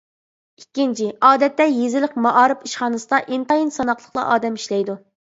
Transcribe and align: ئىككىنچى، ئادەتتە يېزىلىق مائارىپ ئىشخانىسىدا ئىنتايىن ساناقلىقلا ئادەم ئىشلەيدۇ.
ئىككىنچى، 0.59 1.09
ئادەتتە 1.27 1.67
يېزىلىق 1.73 2.15
مائارىپ 2.25 2.63
ئىشخانىسىدا 2.67 3.19
ئىنتايىن 3.35 3.69
ساناقلىقلا 3.75 4.23
ئادەم 4.31 4.57
ئىشلەيدۇ. 4.61 4.97